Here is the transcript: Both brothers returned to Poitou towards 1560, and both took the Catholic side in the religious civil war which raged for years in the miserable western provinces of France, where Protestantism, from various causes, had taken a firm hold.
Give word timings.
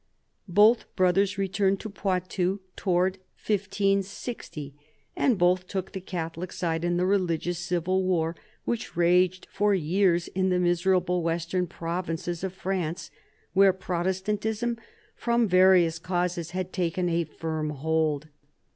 Both 0.47 0.87
brothers 0.95 1.37
returned 1.37 1.79
to 1.81 1.89
Poitou 1.91 2.57
towards 2.75 3.19
1560, 3.45 4.73
and 5.15 5.37
both 5.37 5.67
took 5.67 5.91
the 5.91 6.01
Catholic 6.01 6.51
side 6.51 6.83
in 6.83 6.97
the 6.97 7.05
religious 7.05 7.59
civil 7.59 8.01
war 8.01 8.35
which 8.65 8.97
raged 8.97 9.45
for 9.51 9.75
years 9.75 10.27
in 10.29 10.49
the 10.49 10.57
miserable 10.57 11.21
western 11.21 11.67
provinces 11.67 12.43
of 12.43 12.51
France, 12.53 13.11
where 13.53 13.73
Protestantism, 13.73 14.79
from 15.15 15.47
various 15.47 15.99
causes, 15.99 16.49
had 16.49 16.73
taken 16.73 17.07
a 17.07 17.23
firm 17.23 17.69
hold. 17.69 18.27